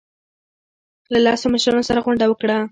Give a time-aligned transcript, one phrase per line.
[1.11, 2.57] له لسو مشرانو سره غونډه وکړه.